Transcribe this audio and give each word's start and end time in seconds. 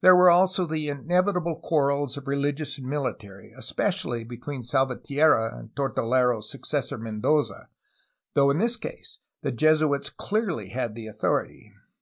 There 0.00 0.16
were 0.16 0.30
also 0.30 0.64
the 0.64 0.88
inevitable 0.88 1.56
quarrels 1.56 2.16
of 2.16 2.26
religious 2.26 2.78
and 2.78 2.86
military, 2.88 3.52
especially 3.54 4.24
between 4.24 4.62
Salvatierra 4.62 5.54
and 5.54 5.74
Tortolero^s 5.74 6.44
successor, 6.44 6.96
Mendoza, 6.96 7.68
though 8.32 8.48
in 8.48 8.56
this 8.56 8.78
case 8.78 9.18
the 9.42 9.52
Jesuits 9.52 10.08
clearly 10.08 10.70
had 10.70 10.96
authority. 10.98 11.74